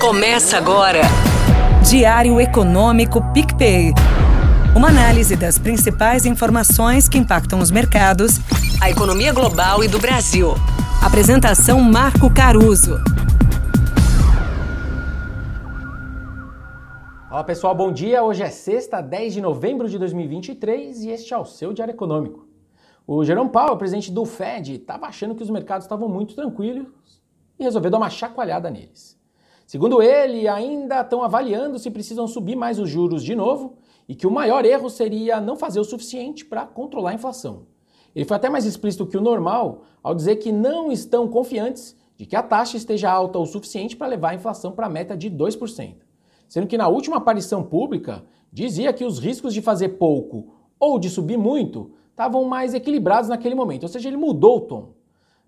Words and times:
Começa 0.00 0.56
agora. 0.56 1.00
Diário 1.88 2.40
Econômico 2.40 3.20
PicPay. 3.32 3.92
Uma 4.76 4.88
análise 4.88 5.36
das 5.36 5.58
principais 5.58 6.26
informações 6.26 7.08
que 7.08 7.18
impactam 7.18 7.60
os 7.60 7.70
mercados, 7.70 8.38
a 8.80 8.90
economia 8.90 9.32
global 9.32 9.84
e 9.84 9.88
do 9.88 9.98
Brasil. 9.98 10.54
Apresentação 11.04 11.80
Marco 11.80 12.32
Caruso. 12.32 12.96
Olá 17.30 17.44
pessoal, 17.44 17.74
bom 17.74 17.92
dia. 17.92 18.22
Hoje 18.22 18.42
é 18.42 18.50
sexta, 18.50 19.00
10 19.00 19.34
de 19.34 19.40
novembro 19.40 19.88
de 19.88 19.98
2023 19.98 21.04
e 21.04 21.10
este 21.10 21.32
é 21.32 21.38
o 21.38 21.44
seu 21.44 21.72
Diário 21.72 21.92
Econômico. 21.92 22.46
O 23.06 23.24
Jerome 23.24 23.50
Powell, 23.50 23.76
presidente 23.76 24.10
do 24.10 24.24
Fed, 24.24 24.74
estava 24.74 25.06
achando 25.06 25.34
que 25.34 25.42
os 25.42 25.50
mercados 25.50 25.84
estavam 25.84 26.08
muito 26.08 26.34
tranquilos 26.34 26.86
e 27.58 27.64
resolveu 27.64 27.90
dar 27.90 27.98
uma 27.98 28.10
chacoalhada 28.10 28.70
neles. 28.70 29.21
Segundo 29.72 30.02
ele, 30.02 30.46
ainda 30.46 31.00
estão 31.00 31.22
avaliando 31.22 31.78
se 31.78 31.90
precisam 31.90 32.28
subir 32.28 32.54
mais 32.54 32.78
os 32.78 32.90
juros 32.90 33.24
de 33.24 33.34
novo 33.34 33.78
e 34.06 34.14
que 34.14 34.26
o 34.26 34.30
maior 34.30 34.66
erro 34.66 34.90
seria 34.90 35.40
não 35.40 35.56
fazer 35.56 35.80
o 35.80 35.84
suficiente 35.84 36.44
para 36.44 36.66
controlar 36.66 37.12
a 37.12 37.14
inflação. 37.14 37.62
Ele 38.14 38.26
foi 38.26 38.36
até 38.36 38.50
mais 38.50 38.66
explícito 38.66 39.06
que 39.06 39.16
o 39.16 39.22
normal 39.22 39.84
ao 40.02 40.14
dizer 40.14 40.36
que 40.36 40.52
não 40.52 40.92
estão 40.92 41.26
confiantes 41.26 41.96
de 42.18 42.26
que 42.26 42.36
a 42.36 42.42
taxa 42.42 42.76
esteja 42.76 43.10
alta 43.10 43.38
o 43.38 43.46
suficiente 43.46 43.96
para 43.96 44.08
levar 44.08 44.32
a 44.32 44.34
inflação 44.34 44.72
para 44.72 44.88
a 44.88 44.90
meta 44.90 45.16
de 45.16 45.30
2%. 45.30 45.94
Sendo 46.50 46.66
que 46.66 46.76
na 46.76 46.88
última 46.88 47.16
aparição 47.16 47.62
pública 47.62 48.22
dizia 48.52 48.92
que 48.92 49.06
os 49.06 49.18
riscos 49.18 49.54
de 49.54 49.62
fazer 49.62 49.96
pouco 49.96 50.52
ou 50.78 50.98
de 50.98 51.08
subir 51.08 51.38
muito 51.38 51.92
estavam 52.10 52.44
mais 52.44 52.74
equilibrados 52.74 53.30
naquele 53.30 53.54
momento, 53.54 53.84
ou 53.84 53.88
seja, 53.88 54.06
ele 54.06 54.18
mudou 54.18 54.58
o 54.58 54.60
tom. 54.60 55.01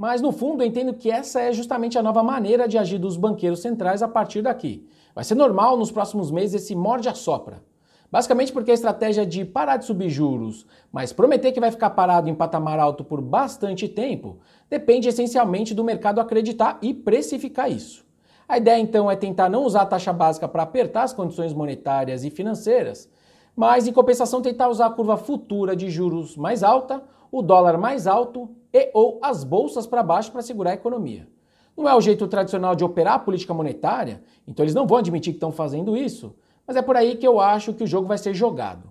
Mas 0.00 0.22
no 0.22 0.32
fundo 0.32 0.62
eu 0.62 0.66
entendo 0.66 0.94
que 0.94 1.10
essa 1.10 1.42
é 1.42 1.52
justamente 1.52 1.98
a 1.98 2.02
nova 2.02 2.22
maneira 2.22 2.66
de 2.66 2.78
agir 2.78 2.96
dos 2.96 3.18
banqueiros 3.18 3.60
centrais 3.60 4.02
a 4.02 4.08
partir 4.08 4.40
daqui. 4.40 4.88
Vai 5.14 5.22
ser 5.24 5.34
normal 5.34 5.76
nos 5.76 5.92
próximos 5.92 6.30
meses 6.30 6.62
esse 6.62 6.74
morde-a-sopra. 6.74 7.62
Basicamente 8.10 8.50
porque 8.50 8.70
a 8.70 8.74
estratégia 8.74 9.26
de 9.26 9.44
parar 9.44 9.76
de 9.76 9.84
subir 9.84 10.08
juros, 10.08 10.64
mas 10.90 11.12
prometer 11.12 11.52
que 11.52 11.60
vai 11.60 11.70
ficar 11.70 11.90
parado 11.90 12.30
em 12.30 12.34
patamar 12.34 12.78
alto 12.78 13.04
por 13.04 13.20
bastante 13.20 13.86
tempo, 13.86 14.38
depende 14.70 15.06
essencialmente 15.06 15.74
do 15.74 15.84
mercado 15.84 16.18
acreditar 16.18 16.78
e 16.80 16.94
precificar 16.94 17.70
isso. 17.70 18.02
A 18.48 18.56
ideia 18.56 18.80
então 18.80 19.10
é 19.10 19.16
tentar 19.16 19.50
não 19.50 19.64
usar 19.64 19.82
a 19.82 19.86
taxa 19.86 20.14
básica 20.14 20.48
para 20.48 20.62
apertar 20.62 21.02
as 21.02 21.12
condições 21.12 21.52
monetárias 21.52 22.24
e 22.24 22.30
financeiras, 22.30 23.06
mas 23.54 23.86
em 23.86 23.92
compensação 23.92 24.40
tentar 24.40 24.70
usar 24.70 24.86
a 24.86 24.90
curva 24.90 25.18
futura 25.18 25.76
de 25.76 25.90
juros 25.90 26.38
mais 26.38 26.62
alta, 26.62 27.02
o 27.30 27.42
dólar 27.42 27.78
mais 27.78 28.06
alto 28.06 28.48
e 28.72 28.90
ou 28.94 29.18
as 29.22 29.44
bolsas 29.44 29.86
para 29.86 30.02
baixo 30.02 30.32
para 30.32 30.42
segurar 30.42 30.70
a 30.70 30.74
economia. 30.74 31.28
Não 31.76 31.88
é 31.88 31.94
o 31.94 32.00
jeito 32.00 32.26
tradicional 32.28 32.74
de 32.74 32.84
operar 32.84 33.14
a 33.14 33.18
política 33.18 33.54
monetária, 33.54 34.22
então 34.46 34.64
eles 34.64 34.74
não 34.74 34.86
vão 34.86 34.98
admitir 34.98 35.32
que 35.32 35.36
estão 35.36 35.52
fazendo 35.52 35.96
isso, 35.96 36.34
mas 36.66 36.76
é 36.76 36.82
por 36.82 36.96
aí 36.96 37.16
que 37.16 37.26
eu 37.26 37.40
acho 37.40 37.72
que 37.72 37.84
o 37.84 37.86
jogo 37.86 38.06
vai 38.06 38.18
ser 38.18 38.34
jogado. 38.34 38.90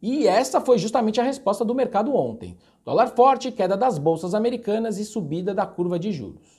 E 0.00 0.28
essa 0.28 0.60
foi 0.60 0.78
justamente 0.78 1.20
a 1.20 1.24
resposta 1.24 1.64
do 1.64 1.74
mercado 1.74 2.14
ontem. 2.14 2.56
Dólar 2.84 3.08
forte, 3.08 3.50
queda 3.50 3.76
das 3.76 3.98
bolsas 3.98 4.34
americanas 4.34 4.98
e 4.98 5.04
subida 5.04 5.52
da 5.52 5.66
curva 5.66 5.98
de 5.98 6.12
juros. 6.12 6.58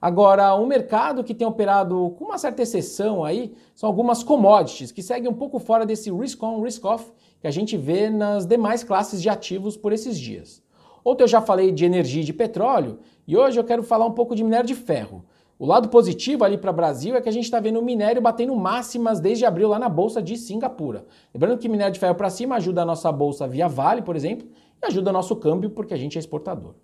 Agora, 0.00 0.54
um 0.54 0.64
mercado 0.64 1.24
que 1.24 1.34
tem 1.34 1.46
operado 1.46 2.14
com 2.16 2.26
uma 2.26 2.38
certa 2.38 2.62
exceção 2.62 3.24
aí 3.24 3.54
são 3.74 3.88
algumas 3.88 4.22
commodities 4.22 4.92
que 4.92 5.02
seguem 5.02 5.28
um 5.28 5.34
pouco 5.34 5.58
fora 5.58 5.84
desse 5.84 6.10
risk 6.10 6.42
on, 6.42 6.62
risk 6.62 6.84
off 6.84 7.12
que 7.40 7.46
a 7.46 7.50
gente 7.50 7.76
vê 7.76 8.08
nas 8.08 8.46
demais 8.46 8.84
classes 8.84 9.20
de 9.20 9.28
ativos 9.28 9.76
por 9.76 9.92
esses 9.92 10.18
dias. 10.18 10.62
Ontem 11.10 11.24
eu 11.24 11.28
já 11.28 11.40
falei 11.40 11.72
de 11.72 11.86
energia 11.86 12.20
e 12.20 12.24
de 12.24 12.34
petróleo 12.34 12.98
e 13.26 13.34
hoje 13.34 13.58
eu 13.58 13.64
quero 13.64 13.82
falar 13.82 14.04
um 14.04 14.12
pouco 14.12 14.36
de 14.36 14.44
minério 14.44 14.66
de 14.66 14.74
ferro. 14.74 15.24
O 15.58 15.64
lado 15.64 15.88
positivo 15.88 16.44
ali 16.44 16.58
para 16.58 16.70
o 16.70 16.74
Brasil 16.74 17.16
é 17.16 17.20
que 17.22 17.30
a 17.30 17.32
gente 17.32 17.44
está 17.44 17.58
vendo 17.58 17.80
o 17.80 17.82
minério 17.82 18.20
batendo 18.20 18.54
máximas 18.54 19.18
desde 19.18 19.46
abril 19.46 19.70
lá 19.70 19.78
na 19.78 19.88
bolsa 19.88 20.20
de 20.20 20.36
Singapura. 20.36 21.06
Lembrando 21.32 21.56
que 21.56 21.66
minério 21.66 21.94
de 21.94 21.98
ferro 21.98 22.14
para 22.14 22.28
cima 22.28 22.56
ajuda 22.56 22.82
a 22.82 22.84
nossa 22.84 23.10
bolsa 23.10 23.48
via 23.48 23.66
Vale, 23.66 24.02
por 24.02 24.16
exemplo, 24.16 24.46
e 24.82 24.86
ajuda 24.86 25.08
o 25.08 25.12
nosso 25.14 25.34
câmbio 25.36 25.70
porque 25.70 25.94
a 25.94 25.96
gente 25.96 26.18
é 26.18 26.20
exportador. 26.20 26.74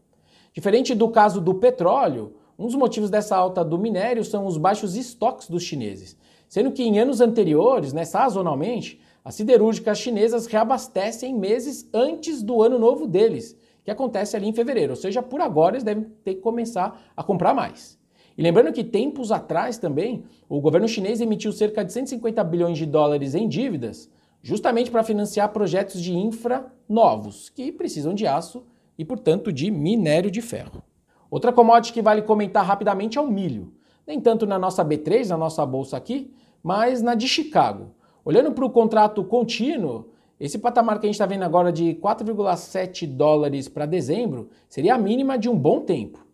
Diferente 0.55 0.95
do 0.95 1.11
caso 1.11 1.39
do 1.39 1.57
petróleo, 1.57 2.33
um 2.59 2.65
dos 2.65 2.77
motivos 2.77 3.11
dessa 3.11 3.37
alta 3.37 3.63
do 3.63 3.77
minério 3.77 4.25
são 4.25 4.47
os 4.47 4.57
baixos 4.57 4.97
estoques 4.97 5.51
dos 5.51 5.63
chineses, 5.63 6.17
sendo 6.49 6.73
que 6.73 6.83
em 6.83 6.99
anos 6.99 7.21
anteriores, 7.21 7.93
né, 7.93 8.07
sazonalmente, 8.07 8.99
as 9.23 9.35
siderúrgicas 9.35 9.99
chinesas 9.99 10.47
reabastecem 10.47 11.35
meses 11.35 11.87
antes 11.93 12.43
do 12.43 12.63
ano 12.63 12.79
novo 12.79 13.07
deles 13.07 13.63
que 13.85 13.91
acontece 13.91 14.35
ali 14.35 14.49
em 14.49 14.53
fevereiro. 14.53 14.93
Ou 14.93 14.97
seja, 14.97 15.23
por 15.23 15.41
agora 15.41 15.77
eles 15.77 15.85
devem 15.85 16.05
ter 16.25 16.35
que 16.35 16.41
começar 16.41 17.01
a 17.17 17.23
comprar 17.23 17.55
mais. 17.55 17.99
E 18.37 18.43
lembrando 18.43 18.73
que 18.73 18.83
tempos 18.83 19.31
atrás 19.31 19.79
também, 19.79 20.25
o 20.49 20.61
governo 20.61 20.89
chinês 20.89 21.21
emitiu 21.21 21.53
cerca 21.53 21.85
de 21.85 21.93
150 21.93 22.43
bilhões 22.43 22.79
de 22.79 22.87
dólares 22.87 23.35
em 23.35 23.47
dívidas, 23.47 24.11
justamente 24.43 24.91
para 24.91 25.05
financiar 25.05 25.53
projetos 25.53 26.03
de 26.03 26.13
infra 26.13 26.67
novos, 26.89 27.49
que 27.49 27.71
precisam 27.71 28.13
de 28.13 28.27
aço 28.27 28.65
e, 28.99 29.05
portanto, 29.05 29.53
de 29.53 29.71
minério 29.71 30.31
de 30.31 30.43
ferro. 30.43 30.83
Outra 31.31 31.53
commodity 31.53 31.93
que 31.93 32.03
vale 32.03 32.23
comentar 32.23 32.65
rapidamente 32.65 33.19
é 33.19 33.21
o 33.21 33.31
milho. 33.31 33.73
Nem 34.07 34.21
tanto 34.21 34.47
na 34.47 34.59
nossa 34.59 34.85
B3, 34.85 35.29
na 35.29 35.37
nossa 35.37 35.65
bolsa 35.65 35.97
aqui, 35.97 36.33
mas 36.63 37.03
na 37.03 37.15
de 37.15 37.29
Chicago. 37.29 37.95
Olhando 38.25 38.53
para 38.53 38.65
o 38.65 38.71
contrato 38.71 39.23
contínuo, 39.25 40.11
esse 40.39 40.59
patamar 40.59 40.99
que 40.99 41.07
a 41.07 41.09
gente 41.09 41.15
está 41.15 41.27
vendo 41.27 41.45
agora 41.45 41.73
de 41.73 41.95
4,7 41.95 43.07
dólares 43.07 43.69
para 43.69 43.87
dezembro 43.87 44.49
seria 44.69 44.95
a 44.95 44.99
mínima 44.99 45.39
de 45.39 45.49
um 45.49 45.57
bom 45.57 45.81
tempo. 45.81 46.25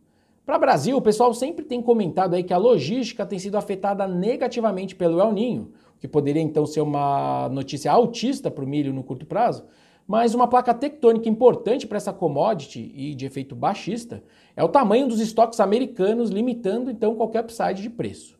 Para 0.47 0.57
o 0.57 0.61
Brasil, 0.61 0.97
o 0.97 1.03
pessoal 1.03 1.33
sempre 1.35 1.65
tem 1.65 1.83
comentado 1.83 2.35
aí 2.35 2.43
que 2.43 2.53
a 2.53 2.59
logística 2.59 3.27
tem 3.27 3.39
sido 3.39 3.57
afetada 3.57 4.09
negativamente 4.09 4.97
pelo 4.97 5.21
El 5.21 5.33
Ninho, 5.33 5.73
que 6.01 6.09
poderia 6.09 6.43
então 6.43 6.65
ser 6.65 6.81
uma 6.81 7.49
notícia 7.51 7.93
altista 7.93 8.51
para 8.51 8.65
o 8.65 8.67
milho 8.67 8.93
no 8.93 9.05
curto 9.05 9.27
prazo, 9.27 9.65
mas 10.09 10.35
uma 10.35 10.49
placa 10.49 10.75
tectônica 10.75 11.29
importante 11.29 11.87
para 11.87 11.99
essa 11.99 12.13
commodity 12.13 12.91
e 12.97 13.15
de 13.15 13.27
efeito 13.27 13.55
baixista 13.55 14.25
é 14.57 14.65
o 14.65 14.69
tamanho 14.69 15.07
dos 15.07 15.21
estoques 15.21 15.61
americanos, 15.61 16.31
limitando 16.31 16.91
então 16.91 17.15
qualquer 17.15 17.45
upside 17.45 17.83
de 17.83 17.91
preço. 17.91 18.40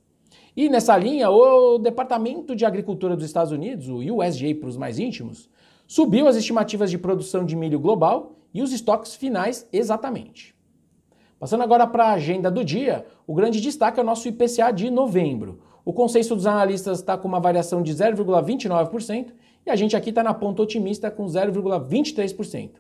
E 0.57 0.69
nessa 0.69 0.97
linha, 0.97 1.31
o 1.31 1.79
Departamento 1.79 2.57
de 2.57 2.65
Agricultura 2.65 3.15
dos 3.15 3.25
Estados 3.25 3.53
Unidos, 3.53 3.89
o 3.89 3.97
USDA 3.97 4.55
para 4.55 4.69
os 4.69 4.77
mais 4.77 4.99
íntimos, 4.99 5.49
subiu 5.87 6.27
as 6.27 6.37
estimativas 6.37 6.91
de 6.91 6.99
produção 6.99 7.45
de 7.45 7.55
milho 7.55 7.79
global 7.79 8.37
e 8.53 8.63
os 8.63 8.73
estoques 8.73 9.15
finais 9.15 9.69
exatamente. 9.73 10.55
Passando 11.39 11.63
agora 11.63 11.87
para 11.87 12.07
a 12.07 12.13
agenda 12.13 12.51
do 12.51 12.65
dia, 12.65 13.07
o 13.27 13.35
grande 13.35 13.61
destaque 13.61 13.99
é 13.99 14.03
o 14.03 14.07
nosso 14.07 14.29
IPCA 14.29 14.73
de 14.73 14.91
novembro. 14.91 15.61
O 15.85 15.93
consenso 15.93 16.37
dos 16.37 16.47
analistas 16.47 16.99
está 16.99 17.17
com 17.17 17.27
uma 17.27 17.41
variação 17.41 17.83
de 17.83 17.95
0,29% 17.95 19.33
e 19.65 19.71
a 19.71 19.77
gente 19.77 19.97
aqui 19.97 20.11
está 20.11 20.23
na 20.23 20.35
ponta 20.35 20.63
otimista 20.63 21.11
com 21.11 21.25
0,23%. 21.25 22.73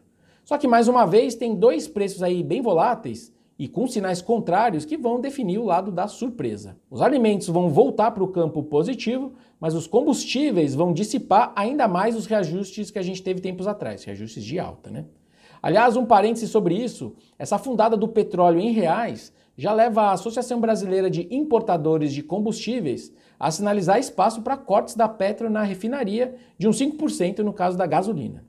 Só 0.45 0.59
que 0.59 0.69
mais 0.69 0.89
uma 0.89 1.07
vez 1.07 1.35
tem 1.35 1.55
dois 1.55 1.89
preços 1.89 2.23
aí 2.23 2.43
bem 2.43 2.61
voláteis 2.61 3.33
e 3.61 3.69
com 3.69 3.87
sinais 3.87 4.23
contrários 4.23 4.87
que 4.87 4.97
vão 4.97 5.21
definir 5.21 5.59
o 5.59 5.67
lado 5.67 5.93
da 5.93 6.09
surpresa. 6.09 6.79
Os 6.91 7.03
alimentos 7.03 7.47
vão 7.49 7.69
voltar 7.69 8.11
para 8.11 8.25
o 8.25 8.29
campo 8.29 8.63
positivo, 8.63 9.35
mas 9.61 9.75
os 9.75 9.87
combustíveis 9.87 10.75
vão 10.75 10.95
dissipar 10.95 11.53
ainda 11.55 11.87
mais 11.87 12.17
os 12.17 12.25
reajustes 12.25 12.91
que 12.91 12.99
a 12.99 13.03
gente 13.03 13.23
teve 13.23 13.39
tempos 13.43 13.69
atrás, 13.69 14.03
reajustes 14.03 14.43
de 14.43 14.59
alta, 14.59 14.89
né? 14.91 15.05
Aliás, 15.63 15.95
um 15.95 16.07
parêntese 16.07 16.49
sobre 16.49 16.75
isso, 16.75 17.15
essa 17.39 17.59
fundada 17.59 17.99
do 17.99 18.09
petróleo 18.09 18.61
em 18.61 18.73
reais 18.73 19.31
já 19.59 19.75
leva 19.75 20.05
a 20.05 20.13
Associação 20.13 20.59
Brasileira 20.59 21.11
de 21.11 21.29
Importadores 21.31 22.15
de 22.15 22.23
Combustíveis 22.23 23.13
a 23.39 23.51
sinalizar 23.51 23.99
espaço 23.99 24.41
para 24.41 24.57
cortes 24.57 24.95
da 24.95 25.07
Petro 25.07 25.51
na 25.51 25.65
refinaria 25.65 26.35
de 26.57 26.67
uns 26.67 26.81
5% 26.81 27.41
no 27.41 27.53
caso 27.53 27.77
da 27.77 27.85
gasolina. 27.85 28.43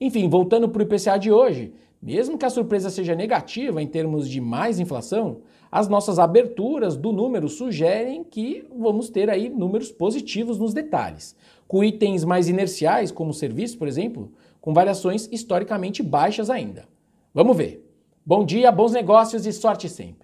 Enfim, 0.00 0.28
voltando 0.28 0.68
para 0.68 0.78
o 0.78 0.84
IPCA 0.84 1.18
de 1.18 1.32
hoje, 1.32 1.74
mesmo 2.04 2.36
que 2.36 2.44
a 2.44 2.50
surpresa 2.50 2.90
seja 2.90 3.14
negativa 3.14 3.82
em 3.82 3.86
termos 3.86 4.28
de 4.28 4.38
mais 4.38 4.78
inflação, 4.78 5.38
as 5.72 5.88
nossas 5.88 6.18
aberturas 6.18 6.98
do 6.98 7.10
número 7.10 7.48
sugerem 7.48 8.22
que 8.22 8.68
vamos 8.78 9.08
ter 9.08 9.30
aí 9.30 9.48
números 9.48 9.90
positivos 9.90 10.58
nos 10.58 10.74
detalhes, 10.74 11.34
com 11.66 11.82
itens 11.82 12.22
mais 12.22 12.46
inerciais, 12.46 13.10
como 13.10 13.32
serviços, 13.32 13.74
por 13.74 13.88
exemplo, 13.88 14.30
com 14.60 14.74
variações 14.74 15.30
historicamente 15.32 16.02
baixas 16.02 16.50
ainda. 16.50 16.86
Vamos 17.32 17.56
ver. 17.56 17.82
Bom 18.24 18.44
dia, 18.44 18.70
bons 18.70 18.92
negócios 18.92 19.46
e 19.46 19.52
sorte 19.52 19.88
sempre. 19.88 20.23